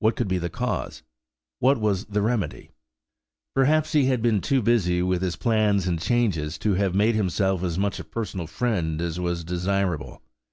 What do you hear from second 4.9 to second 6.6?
with his plans and changes